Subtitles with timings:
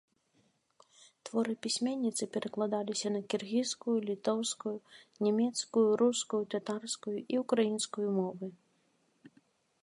[1.27, 4.73] Творы пісьменніцы перакладаліся на кіргізскую, літоўскую,
[5.27, 8.53] нямецкую, рускую, татарскую і ўкраінскую мовы.